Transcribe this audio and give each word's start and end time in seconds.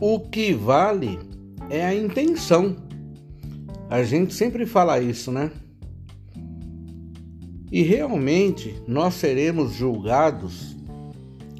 o 0.00 0.20
que 0.20 0.52
vale 0.52 1.18
é 1.68 1.84
a 1.84 1.94
intenção. 1.94 2.76
A 3.90 4.02
gente 4.02 4.34
sempre 4.34 4.66
fala 4.66 5.00
isso, 5.00 5.32
né? 5.32 5.50
E 7.70 7.82
realmente 7.82 8.74
nós 8.86 9.14
seremos 9.14 9.72
julgados, 9.72 10.76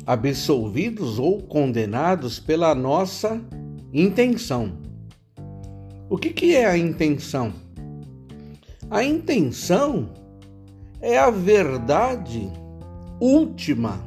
absolvidos 0.07 1.19
ou 1.19 1.43
condenados 1.43 2.39
pela 2.39 2.75
nossa 2.75 3.41
intenção. 3.93 4.79
O 6.09 6.17
que, 6.17 6.31
que 6.31 6.55
é 6.55 6.67
a 6.67 6.79
intenção? 6.79 7.53
A 8.91 9.05
intenção 9.05 10.09
é 11.01 11.19
a 11.19 11.31
verdade 11.31 12.51
última, 13.21 14.01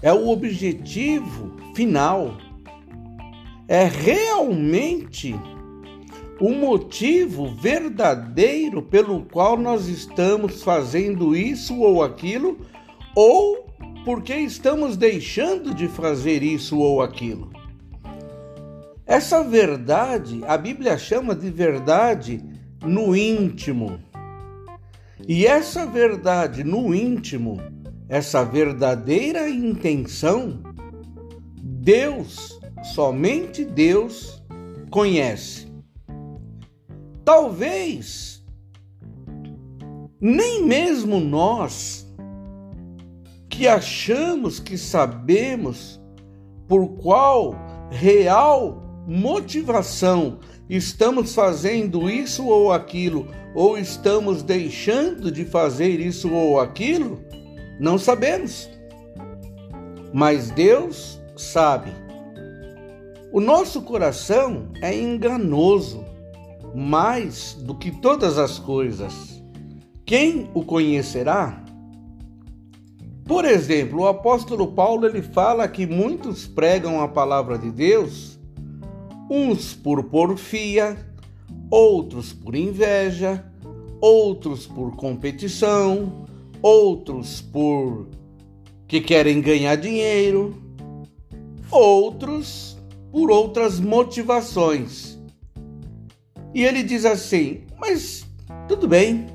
é 0.00 0.12
o 0.12 0.28
objetivo 0.28 1.54
final, 1.74 2.34
é 3.68 3.84
realmente 3.84 5.36
o 6.40 6.50
motivo 6.50 7.54
verdadeiro 7.54 8.80
pelo 8.80 9.22
qual 9.26 9.58
nós 9.58 9.86
estamos 9.88 10.62
fazendo 10.62 11.36
isso 11.36 11.78
ou 11.80 12.02
aquilo, 12.02 12.58
ou 13.14 13.68
porque 14.04 14.34
estamos 14.34 14.96
deixando 14.96 15.74
de 15.74 15.86
fazer 15.86 16.42
isso 16.42 16.78
ou 16.78 17.02
aquilo. 17.02 17.52
Essa 19.04 19.42
verdade, 19.42 20.42
a 20.46 20.56
Bíblia 20.56 20.96
chama 20.96 21.34
de 21.34 21.50
verdade 21.50 22.42
no 22.82 23.14
íntimo. 23.14 23.98
E 25.26 25.44
essa 25.44 25.84
verdade 25.84 26.62
no 26.62 26.94
íntimo, 26.94 27.60
essa 28.08 28.44
verdadeira 28.44 29.48
intenção, 29.48 30.62
Deus, 31.60 32.57
somente 32.82 33.64
Deus, 33.64 34.42
conhece. 34.90 35.66
Talvez 37.24 38.44
nem 40.20 40.64
mesmo 40.64 41.20
nós 41.20 42.06
que 43.48 43.68
achamos 43.68 44.58
que 44.58 44.76
sabemos 44.76 46.00
por 46.66 46.88
qual 46.96 47.54
real 47.90 48.82
motivação 49.06 50.38
estamos 50.68 51.34
fazendo 51.34 52.10
isso 52.10 52.46
ou 52.46 52.72
aquilo, 52.72 53.28
ou 53.54 53.78
estamos 53.78 54.42
deixando 54.42 55.30
de 55.32 55.44
fazer 55.44 55.98
isso 55.98 56.32
ou 56.32 56.60
aquilo, 56.60 57.22
não 57.80 57.96
sabemos. 57.96 58.68
Mas 60.12 60.50
Deus 60.50 61.20
sabe. 61.36 62.07
O 63.30 63.40
nosso 63.40 63.82
coração 63.82 64.68
é 64.80 64.98
enganoso 64.98 66.02
mais 66.74 67.52
do 67.54 67.74
que 67.74 67.90
todas 67.90 68.38
as 68.38 68.58
coisas. 68.58 69.42
Quem 70.06 70.48
o 70.54 70.64
conhecerá? 70.64 71.62
Por 73.26 73.44
exemplo, 73.44 74.00
o 74.00 74.06
apóstolo 74.06 74.68
Paulo 74.68 75.04
ele 75.04 75.20
fala 75.20 75.68
que 75.68 75.86
muitos 75.86 76.46
pregam 76.46 77.02
a 77.02 77.08
palavra 77.08 77.58
de 77.58 77.70
Deus, 77.70 78.38
uns 79.30 79.74
por 79.74 80.04
porfia, 80.04 80.96
outros 81.70 82.32
por 82.32 82.54
inveja, 82.54 83.44
outros 84.00 84.66
por 84.66 84.96
competição, 84.96 86.24
outros 86.62 87.42
por 87.42 88.06
que 88.86 89.02
querem 89.02 89.42
ganhar 89.42 89.76
dinheiro, 89.76 90.56
outros 91.70 92.77
por 93.10 93.30
outras 93.30 93.80
motivações. 93.80 95.18
E 96.54 96.64
ele 96.64 96.82
diz 96.82 97.04
assim: 97.04 97.62
Mas 97.78 98.26
tudo 98.66 98.88
bem, 98.88 99.26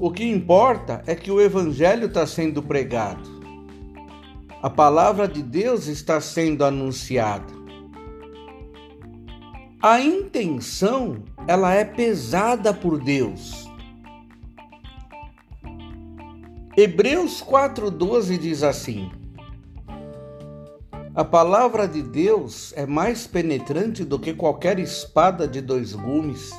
o 0.00 0.10
que 0.10 0.24
importa 0.24 1.02
é 1.06 1.14
que 1.14 1.30
o 1.30 1.40
Evangelho 1.40 2.06
está 2.06 2.26
sendo 2.26 2.62
pregado, 2.62 3.28
a 4.62 4.70
palavra 4.70 5.26
de 5.26 5.42
Deus 5.42 5.86
está 5.86 6.20
sendo 6.20 6.64
anunciada. 6.64 7.58
A 9.80 10.00
intenção, 10.00 11.22
ela 11.46 11.72
é 11.72 11.84
pesada 11.84 12.74
por 12.74 12.98
Deus. 12.98 13.68
Hebreus 16.76 17.42
4,12 17.42 18.38
diz 18.38 18.62
assim: 18.62 19.10
a 21.18 21.24
palavra 21.24 21.88
de 21.88 22.00
Deus 22.00 22.72
é 22.76 22.86
mais 22.86 23.26
penetrante 23.26 24.04
do 24.04 24.20
que 24.20 24.32
qualquer 24.32 24.78
espada 24.78 25.48
de 25.48 25.60
dois 25.60 25.92
gumes. 25.92 26.52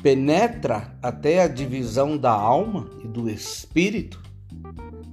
Penetra 0.00 0.96
até 1.02 1.42
a 1.42 1.48
divisão 1.48 2.16
da 2.16 2.30
alma 2.30 2.88
e 3.02 3.08
do 3.08 3.28
espírito, 3.28 4.22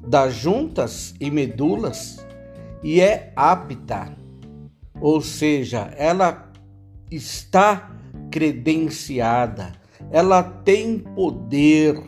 das 0.08 0.36
juntas 0.36 1.16
e 1.20 1.32
medulas, 1.32 2.24
e 2.84 3.02
é 3.02 3.34
apta, 3.36 4.16
ou 5.00 5.20
seja, 5.20 5.92
ela 5.98 6.48
está 7.10 7.90
credenciada, 8.30 9.72
ela 10.12 10.44
tem 10.44 11.00
poder 11.00 12.00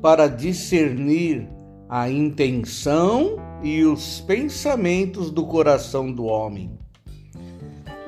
para 0.00 0.28
discernir 0.28 1.46
a 1.90 2.08
intenção 2.08 3.49
e 3.62 3.84
os 3.84 4.20
pensamentos 4.20 5.30
do 5.30 5.46
coração 5.46 6.10
do 6.10 6.24
homem. 6.24 6.70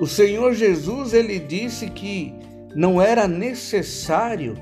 O 0.00 0.06
Senhor 0.06 0.54
Jesus 0.54 1.12
ele 1.12 1.38
disse 1.38 1.88
que 1.88 2.34
não 2.74 3.00
era 3.00 3.28
necessário 3.28 4.56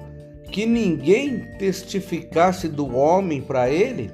que 0.50 0.66
ninguém 0.66 1.40
testificasse 1.58 2.68
do 2.68 2.94
homem 2.94 3.40
para 3.40 3.70
ele, 3.70 4.10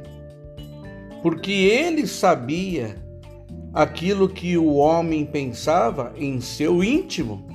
porque 1.23 1.51
ele 1.51 2.07
sabia 2.07 2.97
aquilo 3.73 4.29
que 4.29 4.57
o 4.57 4.75
homem 4.75 5.25
pensava 5.25 6.13
em 6.17 6.41
seu 6.41 6.85
íntimo. 6.85 7.47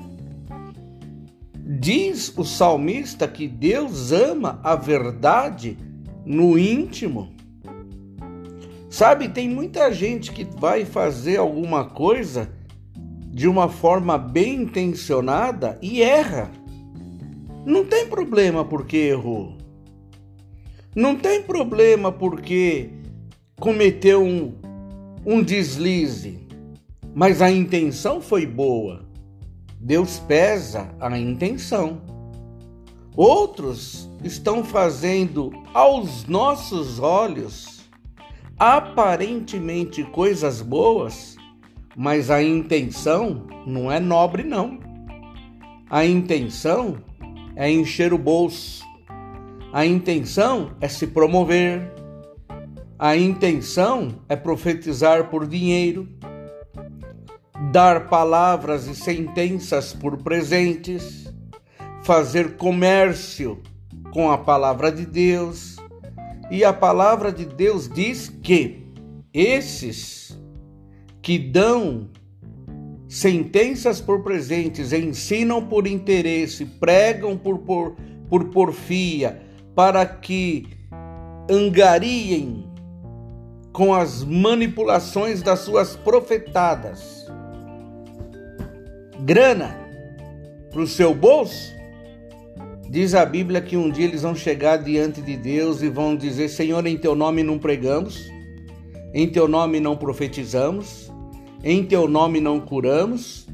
Diz 1.80 2.34
o 2.38 2.44
salmista 2.44 3.28
que 3.28 3.48
Deus 3.48 4.12
ama 4.12 4.60
a 4.64 4.76
verdade 4.76 5.78
no 6.26 6.58
íntimo. 6.58 7.30
Sabe, 8.92 9.30
tem 9.30 9.48
muita 9.48 9.90
gente 9.94 10.34
que 10.34 10.44
vai 10.44 10.84
fazer 10.84 11.38
alguma 11.38 11.86
coisa 11.86 12.52
de 13.30 13.48
uma 13.48 13.70
forma 13.70 14.18
bem 14.18 14.64
intencionada 14.64 15.80
e 15.82 16.02
erra. 16.04 16.52
Não 17.66 17.86
tem 17.86 18.10
problema 18.10 18.66
porque 18.66 18.98
errou. 18.98 19.56
Não 20.94 21.16
tem 21.16 21.42
problema 21.42 22.12
porque 22.12 22.90
cometeu 23.58 24.26
um, 24.26 24.56
um 25.26 25.42
deslize, 25.42 26.46
mas 27.16 27.42
a 27.42 27.50
intenção 27.50 28.20
foi 28.20 28.46
boa. 28.46 29.06
Deus 29.80 30.20
pesa 30.20 30.94
a 31.00 31.18
intenção. 31.18 32.02
Outros 33.16 34.10
estão 34.22 34.66
fazendo 34.66 35.50
aos 35.74 36.26
nossos 36.26 37.00
olhos 37.00 37.81
aparentemente 38.64 40.04
coisas 40.04 40.62
boas, 40.62 41.36
mas 41.98 42.30
a 42.30 42.44
intenção 42.44 43.48
não 43.66 43.92
é 43.92 44.00
nobre, 44.00 44.44
não. 44.44 44.78
A 45.90 46.06
intenção 46.06 46.98
é 47.56 47.72
encher 47.72 48.14
o 48.14 48.20
bolso. 48.20 48.86
A 49.74 49.84
intenção 49.84 50.74
é 50.80 50.88
se 50.88 51.08
promover. 51.08 51.92
A 53.00 53.18
intenção 53.18 54.10
é 54.30 54.36
profetizar 54.36 55.32
por 55.32 55.48
dinheiro, 55.48 56.08
dar 57.72 58.10
palavras 58.10 58.86
e 58.86 58.94
sentenças 58.94 59.92
por 59.92 60.18
presentes, 60.18 61.34
fazer 62.04 62.58
comércio 62.58 63.60
com 64.14 64.30
a 64.30 64.38
palavra 64.38 64.92
de 64.92 65.04
Deus, 65.04 65.71
e 66.52 66.66
a 66.66 66.74
palavra 66.74 67.32
de 67.32 67.46
Deus 67.46 67.88
diz 67.88 68.28
que 68.28 68.86
esses 69.34 70.38
que 71.22 71.40
dão 71.40 72.10
sentenças 73.08 74.02
por 74.02 74.22
presentes, 74.22 74.92
ensinam 74.92 75.66
por 75.66 75.88
interesse, 75.88 76.66
pregam 76.66 77.38
por, 77.38 77.60
por, 77.60 77.96
por 78.30 78.50
porfia, 78.50 79.42
para 79.74 80.06
que 80.06 80.68
angariem 81.50 82.70
com 83.72 83.94
as 83.94 84.24
manipulações 84.24 85.42
das 85.42 85.60
suas 85.60 85.96
profetadas 85.96 87.26
grana 89.22 89.78
para 90.70 90.82
o 90.82 90.88
seu 90.88 91.14
bolso, 91.14 91.74
Diz 92.92 93.16
a 93.16 93.26
Bíblia 93.26 93.62
que 93.62 93.78
um 93.78 93.90
dia 93.90 94.04
eles 94.04 94.24
vão 94.24 94.36
chegar 94.36 94.76
diante 94.76 95.22
de 95.22 95.38
Deus 95.38 95.82
e 95.82 95.88
vão 95.88 96.14
dizer: 96.14 96.50
Senhor, 96.50 96.86
em 96.86 96.98
teu 96.98 97.16
nome 97.16 97.42
não 97.42 97.58
pregamos, 97.58 98.30
em 99.14 99.30
teu 99.30 99.48
nome 99.48 99.80
não 99.80 99.96
profetizamos, 99.96 101.10
em 101.64 101.86
teu 101.86 102.06
nome 102.06 102.42
não 102.42 102.60
curamos. 102.60 103.48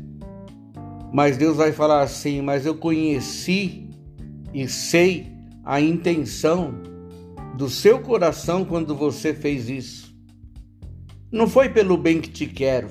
Mas 1.13 1.37
Deus 1.37 1.55
vai 1.55 1.71
falar 1.71 2.01
assim: 2.01 2.41
Mas 2.41 2.65
eu 2.65 2.73
conheci 2.73 3.87
e 4.55 4.67
sei 4.67 5.27
a 5.63 5.79
intenção 5.79 6.73
do 7.55 7.69
seu 7.69 7.99
coração 7.99 8.65
quando 8.65 8.95
você 8.95 9.35
fez 9.35 9.69
isso. 9.69 10.17
Não 11.31 11.47
foi 11.47 11.69
pelo 11.69 11.95
bem 11.95 12.19
que 12.19 12.31
te 12.31 12.47
quero. 12.47 12.89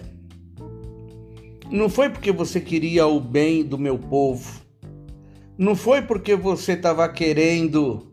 Não 1.72 1.88
foi 1.88 2.08
porque 2.08 2.30
você 2.30 2.60
queria 2.60 3.04
o 3.04 3.18
bem 3.18 3.64
do 3.64 3.76
meu 3.76 3.98
povo. 3.98 4.64
Não 5.58 5.74
foi 5.74 6.02
porque 6.02 6.36
você 6.36 6.72
estava 6.72 7.08
querendo 7.08 8.12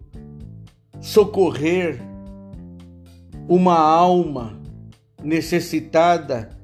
socorrer 1.02 2.00
uma 3.50 3.78
alma 3.78 4.62
necessitada 5.22 6.58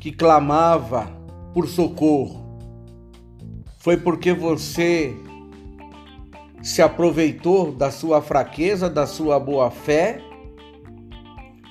que 0.00 0.10
clamava 0.10 1.06
por 1.52 1.68
socorro. 1.68 2.58
Foi 3.78 3.96
porque 3.96 4.32
você 4.32 5.14
se 6.60 6.82
aproveitou 6.82 7.70
da 7.70 7.92
sua 7.92 8.20
fraqueza, 8.20 8.90
da 8.90 9.06
sua 9.06 9.38
boa 9.38 9.70
fé, 9.70 10.20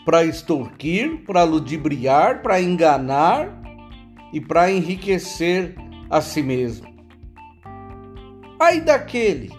para 0.06 0.24
extorquir, 0.24 1.26
para 1.26 1.44
ludibriar, 1.44 2.42
para 2.42 2.62
enganar 2.62 3.62
e 4.32 4.40
para 4.40 4.72
enriquecer 4.72 5.76
a 6.10 6.22
si 6.22 6.42
mesmo. 6.42 6.93
Ai 8.66 8.80
daquele 8.80 9.52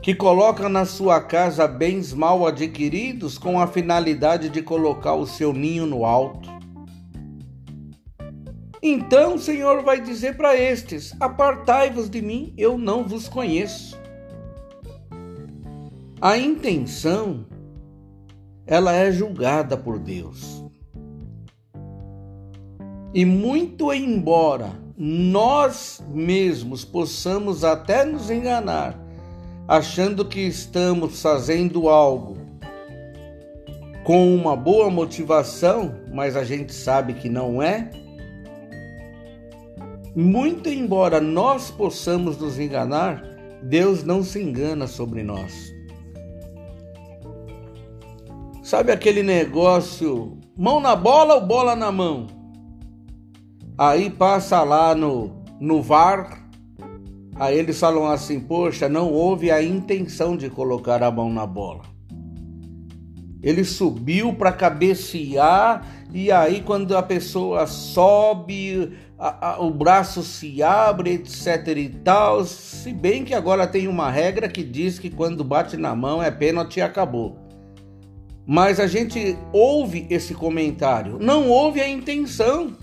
que 0.00 0.14
coloca 0.14 0.66
na 0.66 0.86
sua 0.86 1.20
casa 1.20 1.68
bens 1.68 2.14
mal 2.14 2.46
adquiridos 2.46 3.36
com 3.36 3.60
a 3.60 3.66
finalidade 3.66 4.48
de 4.48 4.62
colocar 4.62 5.12
o 5.12 5.26
seu 5.26 5.52
ninho 5.52 5.84
no 5.84 6.06
alto. 6.06 6.48
Então 8.82 9.34
o 9.34 9.38
Senhor 9.38 9.82
vai 9.84 10.00
dizer 10.00 10.38
para 10.38 10.56
estes: 10.56 11.14
Apartai-vos 11.20 12.08
de 12.08 12.22
mim, 12.22 12.54
eu 12.56 12.78
não 12.78 13.06
vos 13.06 13.28
conheço. 13.28 14.00
A 16.22 16.38
intenção, 16.38 17.44
ela 18.66 18.94
é 18.94 19.12
julgada 19.12 19.76
por 19.76 19.98
Deus. 19.98 20.64
E 23.12 23.26
muito 23.26 23.92
embora 23.92 24.87
nós 25.00 26.02
mesmos 26.08 26.84
possamos 26.84 27.62
até 27.62 28.04
nos 28.04 28.32
enganar, 28.32 28.98
achando 29.68 30.24
que 30.24 30.40
estamos 30.40 31.22
fazendo 31.22 31.88
algo 31.88 32.36
com 34.02 34.34
uma 34.34 34.56
boa 34.56 34.90
motivação, 34.90 35.94
mas 36.12 36.34
a 36.34 36.42
gente 36.42 36.74
sabe 36.74 37.14
que 37.14 37.28
não 37.28 37.62
é, 37.62 37.88
muito 40.16 40.68
embora 40.68 41.20
nós 41.20 41.70
possamos 41.70 42.36
nos 42.36 42.58
enganar, 42.58 43.22
Deus 43.62 44.02
não 44.02 44.24
se 44.24 44.42
engana 44.42 44.88
sobre 44.88 45.22
nós. 45.22 45.72
Sabe 48.64 48.90
aquele 48.90 49.22
negócio, 49.22 50.36
mão 50.56 50.80
na 50.80 50.96
bola 50.96 51.36
ou 51.36 51.46
bola 51.46 51.76
na 51.76 51.92
mão? 51.92 52.37
Aí 53.78 54.10
passa 54.10 54.62
lá 54.64 54.92
no, 54.92 55.30
no 55.60 55.80
VAR, 55.80 56.44
aí 57.36 57.56
eles 57.56 57.78
falam 57.78 58.08
assim: 58.08 58.40
Poxa, 58.40 58.88
não 58.88 59.12
houve 59.12 59.52
a 59.52 59.62
intenção 59.62 60.36
de 60.36 60.50
colocar 60.50 61.00
a 61.00 61.12
mão 61.12 61.32
na 61.32 61.46
bola. 61.46 61.82
Ele 63.40 63.62
subiu 63.62 64.34
para 64.34 64.50
cabecear, 64.50 65.86
e 66.12 66.32
aí, 66.32 66.60
quando 66.60 66.96
a 66.96 67.02
pessoa 67.04 67.68
sobe, 67.68 68.94
a, 69.16 69.50
a, 69.50 69.60
o 69.62 69.70
braço 69.70 70.24
se 70.24 70.60
abre, 70.60 71.12
etc 71.12 71.68
e 71.76 71.88
tal. 71.88 72.44
Se 72.44 72.92
bem 72.92 73.24
que 73.24 73.32
agora 73.32 73.64
tem 73.64 73.86
uma 73.86 74.10
regra 74.10 74.48
que 74.48 74.64
diz 74.64 74.98
que 74.98 75.08
quando 75.08 75.44
bate 75.44 75.76
na 75.76 75.94
mão 75.94 76.20
é 76.20 76.32
pênalti 76.32 76.78
e 76.78 76.82
acabou. 76.82 77.38
Mas 78.44 78.80
a 78.80 78.88
gente 78.88 79.38
ouve 79.52 80.04
esse 80.10 80.34
comentário, 80.34 81.18
não 81.20 81.48
houve 81.48 81.80
a 81.80 81.88
intenção. 81.88 82.76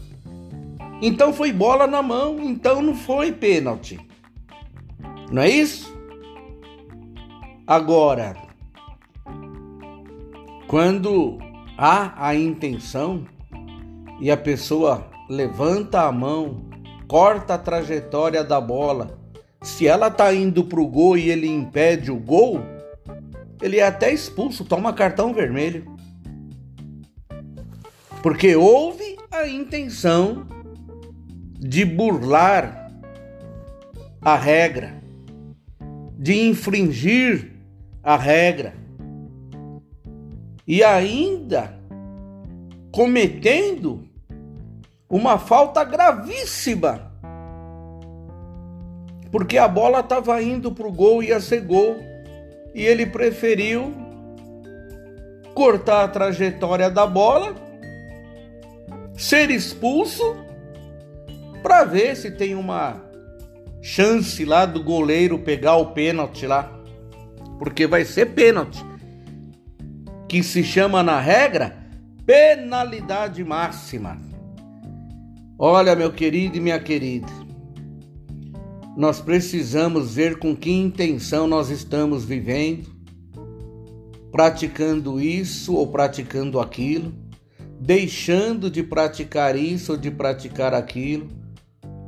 Então 1.07 1.31
foi 1.31 1.53
bola 1.53 1.85
na 1.85 2.01
mão, 2.01 2.39
então 2.39 2.81
não 2.81 2.95
foi 2.95 3.31
pênalti. 3.31 3.99
Não 5.31 5.43
é 5.43 5.47
isso? 5.47 5.95
Agora, 7.67 8.35
quando 10.67 11.37
há 11.77 12.27
a 12.27 12.33
intenção 12.33 13.23
e 14.19 14.31
a 14.31 14.35
pessoa 14.35 15.07
levanta 15.29 16.07
a 16.07 16.11
mão, 16.11 16.65
corta 17.07 17.53
a 17.53 17.59
trajetória 17.59 18.43
da 18.43 18.59
bola. 18.59 19.19
Se 19.61 19.85
ela 19.85 20.09
tá 20.09 20.33
indo 20.33 20.63
pro 20.63 20.87
gol 20.87 21.15
e 21.15 21.29
ele 21.29 21.47
impede 21.47 22.09
o 22.09 22.17
gol, 22.17 22.61
ele 23.61 23.77
é 23.77 23.85
até 23.85 24.11
expulso, 24.11 24.65
toma 24.65 24.91
cartão 24.91 25.35
vermelho. 25.35 25.85
Porque 28.23 28.55
houve 28.55 29.17
a 29.31 29.47
intenção 29.47 30.54
de 31.59 31.85
burlar 31.85 32.91
a 34.21 34.35
regra, 34.35 34.93
de 36.17 36.47
infringir 36.47 37.51
a 38.03 38.15
regra. 38.15 38.73
E 40.67 40.83
ainda 40.83 41.77
cometendo 42.91 44.07
uma 45.09 45.37
falta 45.37 45.83
gravíssima. 45.83 47.11
Porque 49.31 49.57
a 49.57 49.67
bola 49.67 49.99
estava 49.99 50.41
indo 50.41 50.71
para 50.71 50.87
o 50.87 50.91
gol, 50.91 51.21
ia 51.21 51.39
ser 51.39 51.61
gol, 51.61 51.97
e 52.73 52.83
ele 52.83 53.05
preferiu 53.05 53.93
cortar 55.53 56.03
a 56.03 56.07
trajetória 56.07 56.89
da 56.89 57.05
bola, 57.05 57.55
ser 59.17 59.49
expulso, 59.49 60.44
para 61.65 61.83
ver 61.83 62.15
se 62.15 62.29
tem 62.29 62.53
uma 62.53 63.01
chance 63.81 64.45
lá 64.45 64.67
do 64.67 64.83
goleiro 64.83 65.39
pegar 65.39 65.77
o 65.77 65.93
pênalti 65.93 66.45
lá. 66.45 66.71
Porque 67.57 67.87
vai 67.87 68.05
ser 68.05 68.35
pênalti. 68.35 68.85
Que 70.29 70.43
se 70.43 70.63
chama 70.63 71.01
na 71.01 71.19
regra 71.19 71.75
penalidade 72.23 73.43
máxima. 73.43 74.21
Olha, 75.57 75.95
meu 75.95 76.13
querido 76.13 76.55
e 76.55 76.59
minha 76.59 76.79
querida, 76.79 77.31
nós 78.95 79.19
precisamos 79.19 80.13
ver 80.13 80.37
com 80.37 80.55
que 80.55 80.69
intenção 80.69 81.47
nós 81.47 81.71
estamos 81.71 82.23
vivendo, 82.23 82.87
praticando 84.31 85.19
isso 85.19 85.73
ou 85.73 85.87
praticando 85.87 86.59
aquilo, 86.59 87.11
deixando 87.81 88.69
de 88.69 88.83
praticar 88.83 89.55
isso 89.55 89.93
ou 89.93 89.97
de 89.97 90.11
praticar 90.11 90.71
aquilo, 90.71 91.43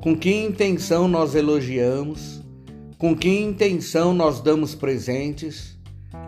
com 0.08 0.16
que 0.16 0.34
intenção 0.34 1.06
nós 1.06 1.36
elogiamos, 1.36 2.42
com 2.98 3.14
que 3.14 3.42
intenção 3.42 4.14
nós 4.14 4.40
damos 4.40 4.74
presentes, 4.74 5.78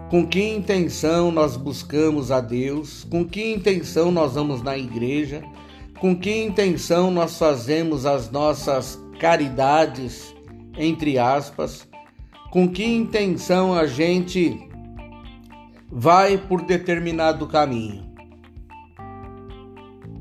com 0.10 0.28
que 0.28 0.50
intenção 0.50 1.32
nós 1.32 1.56
buscamos 1.56 2.30
a 2.30 2.42
Deus, 2.42 3.06
com 3.10 3.24
que 3.24 3.54
intenção 3.54 4.12
nós 4.12 4.34
vamos 4.34 4.62
na 4.62 4.78
igreja? 4.78 5.42
Com 5.98 6.14
que 6.14 6.44
intenção 6.44 7.10
nós 7.10 7.38
fazemos 7.38 8.06
as 8.06 8.30
nossas 8.30 9.00
caridades, 9.18 10.36
entre 10.78 11.18
aspas, 11.18 11.88
com 12.52 12.68
que 12.68 12.84
intenção 12.84 13.74
a 13.74 13.88
gente 13.88 14.60
vai 15.90 16.38
por 16.38 16.64
determinado 16.64 17.48
caminho. 17.48 18.04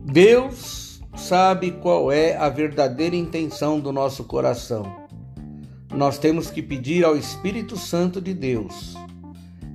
Deus 0.05 0.88
sabe 1.19 1.73
qual 1.73 2.13
é 2.13 2.37
a 2.37 2.49
verdadeira 2.49 3.17
intenção 3.17 3.81
do 3.81 3.93
nosso 3.93 4.25
coração. 4.25 4.91
Nós 5.95 6.19
temos 6.19 6.51
que 6.51 6.63
pedir 6.63 7.05
ao 7.05 7.17
Espírito 7.17 7.77
Santo 7.77 8.21
de 8.21 8.33
Deus 8.33 8.95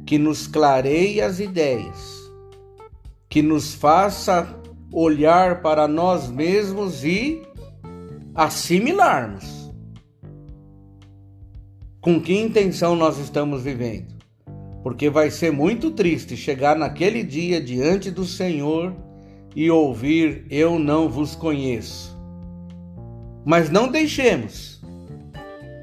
que 0.05 0.17
nos 0.17 0.47
clareie 0.47 1.21
as 1.21 1.39
ideias, 1.39 2.31
que 3.29 3.41
nos 3.41 3.73
faça 3.73 4.55
olhar 4.91 5.61
para 5.61 5.87
nós 5.87 6.29
mesmos 6.29 7.03
e 7.03 7.41
assimilarmos 8.35 9.71
com 11.99 12.19
que 12.19 12.33
intenção 12.37 12.95
nós 12.95 13.17
estamos 13.17 13.63
vivendo. 13.63 14.13
Porque 14.83 15.09
vai 15.09 15.31
ser 15.31 15.51
muito 15.51 15.91
triste 15.91 16.35
chegar 16.35 16.75
naquele 16.75 17.23
dia 17.23 17.61
diante 17.61 18.11
do 18.11 18.25
Senhor 18.25 18.93
e 19.55 19.69
ouvir: 19.69 20.45
Eu 20.49 20.79
não 20.79 21.09
vos 21.09 21.35
conheço. 21.35 22.13
Mas 23.45 23.69
não 23.69 23.87
deixemos 23.87 24.81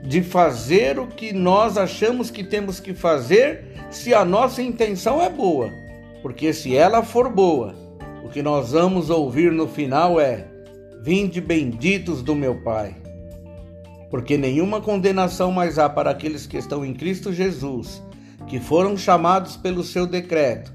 de 0.02 0.22
fazer 0.22 0.98
o 0.98 1.06
que 1.06 1.32
nós 1.32 1.76
achamos 1.76 2.30
que 2.30 2.42
temos 2.42 2.80
que 2.80 2.94
fazer 2.94 3.74
se 3.90 4.14
a 4.14 4.24
nossa 4.24 4.62
intenção 4.62 5.20
é 5.22 5.28
boa. 5.28 5.70
Porque 6.22 6.52
se 6.52 6.76
ela 6.76 7.02
for 7.02 7.30
boa, 7.30 7.74
o 8.24 8.28
que 8.28 8.42
nós 8.42 8.72
vamos 8.72 9.10
ouvir 9.10 9.52
no 9.52 9.66
final 9.66 10.20
é: 10.20 10.46
Vinde 11.02 11.40
benditos 11.40 12.22
do 12.22 12.34
meu 12.34 12.62
Pai. 12.62 12.94
Porque 14.10 14.36
nenhuma 14.36 14.80
condenação 14.80 15.52
mais 15.52 15.78
há 15.78 15.88
para 15.88 16.10
aqueles 16.10 16.46
que 16.46 16.56
estão 16.56 16.84
em 16.84 16.92
Cristo 16.92 17.32
Jesus, 17.32 18.02
que 18.48 18.58
foram 18.58 18.96
chamados 18.96 19.56
pelo 19.56 19.84
seu 19.84 20.06
decreto, 20.06 20.72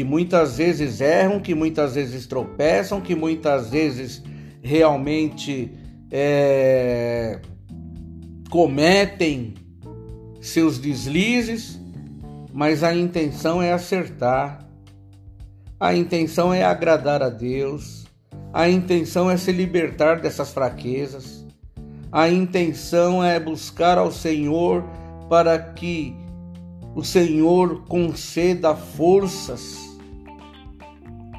que 0.00 0.04
muitas 0.04 0.56
vezes 0.56 0.98
erram, 1.02 1.40
que 1.40 1.54
muitas 1.54 1.94
vezes 1.94 2.26
tropeçam, 2.26 3.02
que 3.02 3.14
muitas 3.14 3.68
vezes 3.68 4.22
realmente 4.62 5.74
é, 6.10 7.38
cometem 8.48 9.52
seus 10.40 10.78
deslizes, 10.78 11.78
mas 12.50 12.82
a 12.82 12.94
intenção 12.94 13.60
é 13.60 13.74
acertar, 13.74 14.66
a 15.78 15.94
intenção 15.94 16.50
é 16.54 16.64
agradar 16.64 17.22
a 17.22 17.28
Deus, 17.28 18.06
a 18.54 18.70
intenção 18.70 19.30
é 19.30 19.36
se 19.36 19.52
libertar 19.52 20.18
dessas 20.18 20.50
fraquezas, 20.50 21.44
a 22.10 22.26
intenção 22.30 23.22
é 23.22 23.38
buscar 23.38 23.98
ao 23.98 24.10
Senhor 24.10 24.82
para 25.28 25.58
que 25.58 26.16
o 26.94 27.04
Senhor 27.04 27.84
conceda 27.86 28.74
forças 28.74 29.89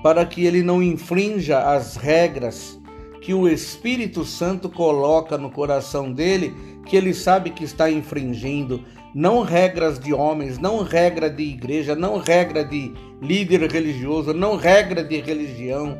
para 0.02 0.26
que 0.26 0.46
ele 0.46 0.64
não 0.64 0.82
infrinja 0.82 1.60
as 1.60 1.96
regras 1.96 2.80
que 3.22 3.34
o 3.34 3.48
Espírito 3.48 4.26
Santo 4.26 4.68
coloca 4.68 5.38
no 5.38 5.52
coração 5.52 6.12
dele, 6.12 6.54
que 6.86 6.98
ele 6.98 7.14
sabe 7.14 7.52
que 7.52 7.64
está 7.64 7.90
infringindo, 7.90 8.84
não 9.14 9.44
regras 9.44 10.00
de 10.00 10.12
homens, 10.12 10.58
não 10.58 10.82
regra 10.82 11.30
de 11.30 11.44
igreja, 11.44 11.96
não 11.96 12.18
regra 12.18 12.66
de 12.66 12.92
líder 13.22 13.72
religioso, 13.72 14.34
não 14.34 14.56
regra 14.56 15.04
de 15.04 15.22
religião, 15.22 16.00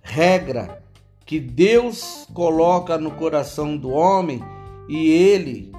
regra 0.00 0.82
que 1.26 1.38
Deus 1.38 2.26
coloca 2.32 2.96
no 2.96 3.10
coração 3.12 3.76
do 3.76 3.90
homem 3.90 4.42
e 4.88 5.10
ele 5.10 5.72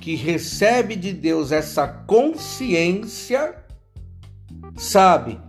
que 0.00 0.14
recebe 0.14 0.94
de 0.94 1.12
Deus 1.12 1.50
essa 1.50 1.88
consciência 1.88 3.54
sabe 4.76 5.40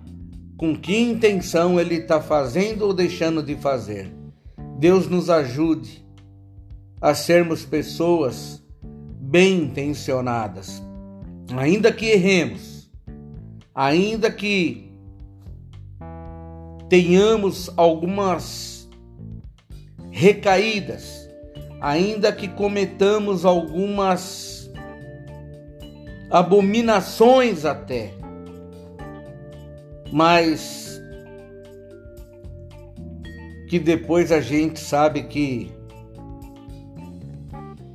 com 0.58 0.76
que 0.76 0.98
intenção 0.98 1.80
ele 1.80 1.96
está 1.96 2.22
fazendo 2.22 2.84
ou 2.84 2.94
deixando 2.94 3.44
de 3.44 3.56
fazer. 3.56 4.12
Deus 4.80 5.08
nos 5.08 5.30
ajude 5.30 6.06
a 7.02 7.14
sermos 7.14 7.66
pessoas 7.66 8.64
bem 9.20 9.64
intencionadas, 9.64 10.82
ainda 11.56 11.92
que 11.92 12.06
erremos, 12.06 12.90
ainda 13.74 14.32
que 14.32 14.92
tenhamos 16.90 17.70
algumas 17.76 18.90
recaídas, 20.12 21.30
ainda 21.82 22.32
que 22.32 22.48
cometamos 22.48 23.44
algumas 23.44 24.72
abominações 26.32 27.66
até, 27.66 28.14
mas 30.12 31.02
que 33.68 33.80
depois 33.80 34.32
a 34.32 34.40
gente 34.40 34.80
sabe 34.80 35.24
que 35.24 35.72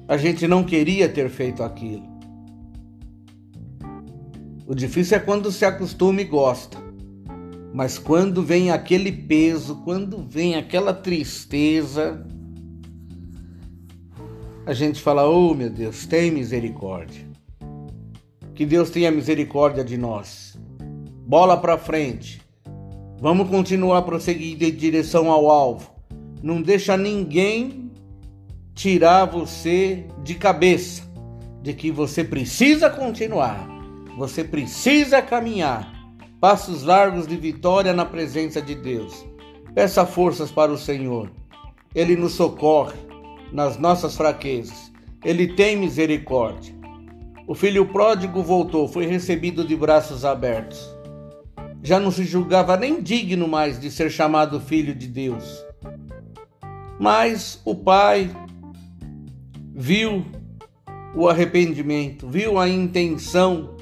a 0.08 0.16
gente 0.16 0.48
não 0.48 0.64
queria 0.64 1.08
ter 1.08 1.28
feito 1.30 1.62
aquilo. 1.62 2.10
O 4.66 4.74
difícil 4.74 5.16
é 5.16 5.20
quando 5.20 5.50
se 5.50 5.64
acostuma 5.64 6.20
e 6.20 6.24
gosta. 6.24 6.78
Mas 7.72 7.98
quando 7.98 8.42
vem 8.42 8.70
aquele 8.70 9.12
peso, 9.12 9.76
quando 9.84 10.26
vem 10.26 10.56
aquela 10.56 10.92
tristeza, 10.92 12.26
a 14.66 14.72
gente 14.72 15.00
fala: 15.00 15.28
Oh 15.28 15.54
meu 15.54 15.70
Deus, 15.70 16.06
tem 16.06 16.30
misericórdia. 16.30 17.24
Que 18.54 18.66
Deus 18.66 18.90
tenha 18.90 19.10
misericórdia 19.10 19.84
de 19.84 19.96
nós. 19.96 20.58
Bola 21.30 21.56
para 21.56 21.78
frente. 21.78 22.42
Vamos 23.20 23.48
continuar 23.48 23.98
a 23.98 24.02
prosseguir 24.02 24.60
em 24.60 24.74
direção 24.74 25.30
ao 25.30 25.48
alvo. 25.48 25.88
Não 26.42 26.60
deixa 26.60 26.96
ninguém 26.96 27.92
tirar 28.74 29.26
você 29.26 30.06
de 30.24 30.34
cabeça 30.34 31.04
de 31.62 31.72
que 31.72 31.92
você 31.92 32.24
precisa 32.24 32.90
continuar. 32.90 33.64
Você 34.18 34.42
precisa 34.42 35.22
caminhar 35.22 35.94
passos 36.40 36.82
largos 36.82 37.28
de 37.28 37.36
vitória 37.36 37.92
na 37.92 38.04
presença 38.04 38.60
de 38.60 38.74
Deus. 38.74 39.24
Peça 39.72 40.04
forças 40.04 40.50
para 40.50 40.72
o 40.72 40.76
Senhor. 40.76 41.30
Ele 41.94 42.16
nos 42.16 42.32
socorre 42.32 42.98
nas 43.52 43.78
nossas 43.78 44.16
fraquezas. 44.16 44.90
Ele 45.24 45.46
tem 45.46 45.76
misericórdia. 45.76 46.74
O 47.46 47.54
filho 47.54 47.86
pródigo 47.86 48.42
voltou, 48.42 48.88
foi 48.88 49.06
recebido 49.06 49.64
de 49.64 49.76
braços 49.76 50.24
abertos. 50.24 50.98
Já 51.82 51.98
não 51.98 52.10
se 52.10 52.24
julgava 52.24 52.76
nem 52.76 53.02
digno 53.02 53.48
mais 53.48 53.80
de 53.80 53.90
ser 53.90 54.10
chamado 54.10 54.60
filho 54.60 54.94
de 54.94 55.06
Deus. 55.06 55.64
Mas 56.98 57.60
o 57.64 57.74
pai 57.74 58.30
viu 59.74 60.24
o 61.14 61.28
arrependimento, 61.28 62.28
viu 62.28 62.58
a 62.58 62.68
intenção 62.68 63.76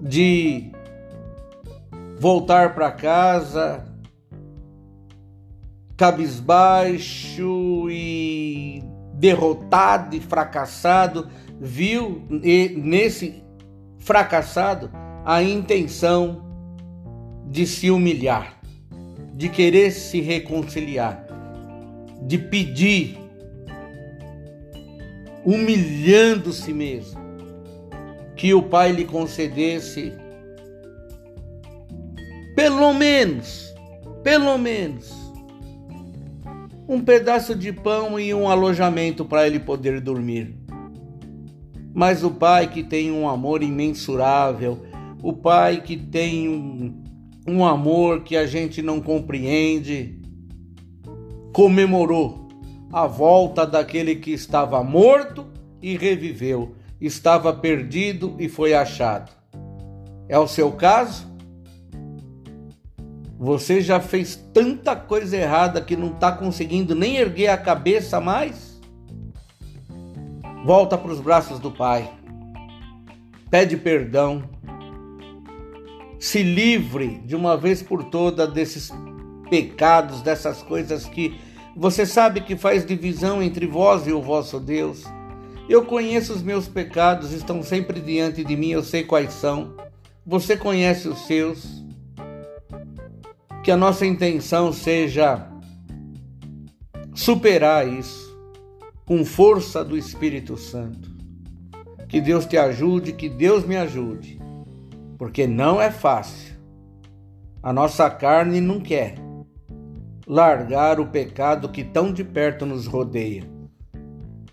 de 0.00 0.72
voltar 2.18 2.74
para 2.74 2.90
casa 2.90 3.84
cabisbaixo 5.96 7.88
e 7.88 8.82
derrotado 9.14 10.16
e 10.16 10.20
fracassado, 10.20 11.28
viu 11.60 12.26
nesse 12.28 13.42
fracassado 13.98 14.90
a 15.24 15.42
intenção 15.42 16.43
de 17.54 17.68
se 17.68 17.88
humilhar, 17.88 18.60
de 19.32 19.48
querer 19.48 19.92
se 19.92 20.20
reconciliar, 20.20 21.24
de 22.20 22.36
pedir, 22.36 23.16
humilhando-se 25.44 26.72
mesmo, 26.72 27.20
que 28.34 28.52
o 28.52 28.60
Pai 28.60 28.90
lhe 28.90 29.04
concedesse 29.04 30.12
pelo 32.56 32.92
menos, 32.92 33.72
pelo 34.24 34.58
menos, 34.58 35.14
um 36.88 37.00
pedaço 37.00 37.54
de 37.54 37.72
pão 37.72 38.18
e 38.18 38.34
um 38.34 38.48
alojamento 38.50 39.24
para 39.24 39.46
ele 39.46 39.60
poder 39.60 40.00
dormir. 40.00 40.58
Mas 41.94 42.24
o 42.24 42.32
pai 42.32 42.68
que 42.68 42.82
tem 42.82 43.12
um 43.12 43.28
amor 43.28 43.62
imensurável, 43.62 44.84
o 45.22 45.32
pai 45.32 45.80
que 45.82 45.96
tem 45.96 46.48
um, 46.48 47.04
um 47.46 47.64
amor 47.64 48.22
que 48.22 48.36
a 48.36 48.46
gente 48.46 48.80
não 48.80 49.00
compreende, 49.00 50.18
comemorou 51.52 52.48
a 52.92 53.06
volta 53.06 53.66
daquele 53.66 54.16
que 54.16 54.32
estava 54.32 54.82
morto 54.82 55.46
e 55.82 55.96
reviveu, 55.96 56.74
estava 57.00 57.52
perdido 57.52 58.36
e 58.38 58.48
foi 58.48 58.72
achado. 58.72 59.30
É 60.28 60.38
o 60.38 60.48
seu 60.48 60.72
caso? 60.72 61.26
Você 63.38 63.82
já 63.82 64.00
fez 64.00 64.36
tanta 64.54 64.96
coisa 64.96 65.36
errada 65.36 65.80
que 65.80 65.96
não 65.96 66.12
está 66.12 66.32
conseguindo 66.32 66.94
nem 66.94 67.16
erguer 67.16 67.48
a 67.48 67.58
cabeça 67.58 68.20
mais? 68.20 68.80
Volta 70.64 70.96
para 70.96 71.12
os 71.12 71.20
braços 71.20 71.58
do 71.58 71.70
Pai. 71.70 72.10
Pede 73.50 73.76
perdão. 73.76 74.53
Se 76.24 76.42
livre 76.42 77.20
de 77.26 77.36
uma 77.36 77.54
vez 77.54 77.82
por 77.82 78.02
toda 78.02 78.46
desses 78.46 78.90
pecados, 79.50 80.22
dessas 80.22 80.62
coisas 80.62 81.04
que 81.04 81.38
você 81.76 82.06
sabe 82.06 82.40
que 82.40 82.56
faz 82.56 82.86
divisão 82.86 83.42
entre 83.42 83.66
vós 83.66 84.06
e 84.06 84.10
o 84.10 84.22
vosso 84.22 84.58
Deus. 84.58 85.04
Eu 85.68 85.84
conheço 85.84 86.32
os 86.32 86.40
meus 86.40 86.66
pecados, 86.66 87.30
estão 87.30 87.62
sempre 87.62 88.00
diante 88.00 88.42
de 88.42 88.56
mim, 88.56 88.70
eu 88.70 88.82
sei 88.82 89.04
quais 89.04 89.34
são. 89.34 89.76
Você 90.24 90.56
conhece 90.56 91.08
os 91.08 91.26
seus 91.26 91.84
que 93.62 93.70
a 93.70 93.76
nossa 93.76 94.06
intenção 94.06 94.72
seja 94.72 95.46
superar 97.14 97.86
isso 97.86 98.34
com 99.04 99.26
força 99.26 99.84
do 99.84 99.94
Espírito 99.94 100.56
Santo. 100.56 101.14
Que 102.08 102.18
Deus 102.18 102.46
te 102.46 102.56
ajude, 102.56 103.12
que 103.12 103.28
Deus 103.28 103.66
me 103.66 103.76
ajude, 103.76 104.42
porque 105.24 105.46
não 105.46 105.80
é 105.80 105.90
fácil. 105.90 106.54
A 107.62 107.72
nossa 107.72 108.10
carne 108.10 108.60
não 108.60 108.78
quer 108.78 109.14
largar 110.26 111.00
o 111.00 111.06
pecado 111.06 111.70
que 111.70 111.82
tão 111.82 112.12
de 112.12 112.22
perto 112.22 112.66
nos 112.66 112.86
rodeia. 112.86 113.42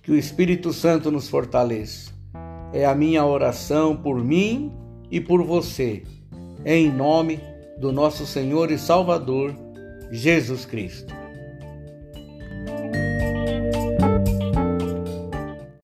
Que 0.01 0.13
o 0.13 0.15
Espírito 0.15 0.71
Santo 0.71 1.11
nos 1.11 1.27
fortaleça. 1.27 2.13
É 2.71 2.85
a 2.85 2.95
minha 2.95 3.25
oração 3.25 3.97
por 3.97 4.23
mim 4.23 4.71
e 5.11 5.19
por 5.19 5.43
você, 5.43 6.03
em 6.65 6.89
nome 6.89 7.41
do 7.77 7.91
nosso 7.91 8.25
Senhor 8.25 8.71
e 8.71 8.77
Salvador, 8.77 9.53
Jesus 10.09 10.65
Cristo. 10.65 11.20